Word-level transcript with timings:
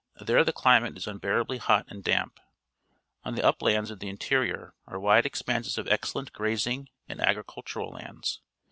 There 0.19 0.43
the 0.43 0.51
climate 0.51 0.97
is 0.97 1.07
un 1.07 1.19
bearabl}" 1.19 1.59
hot 1.59 1.85
and 1.87 2.03
damp. 2.03 2.39
On 3.23 3.35
the 3.35 3.43
uplands 3.45 3.91
of 3.91 3.99
the 3.99 4.09
interior 4.09 4.73
are 4.87 4.97
vride 4.97 5.27
expanses 5.27 5.77
of 5.77 5.85
excel 5.85 6.21
lent 6.23 6.33
grazing 6.33 6.89
and 7.07 7.21
agricultural 7.21 7.91
lands. 7.91 8.41